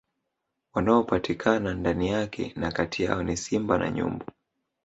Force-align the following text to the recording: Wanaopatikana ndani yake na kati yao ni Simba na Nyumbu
Wanaopatikana 0.73 1.73
ndani 1.73 2.07
yake 2.09 2.53
na 2.55 2.71
kati 2.71 3.03
yao 3.03 3.23
ni 3.23 3.37
Simba 3.37 3.77
na 3.77 3.91
Nyumbu 3.91 4.25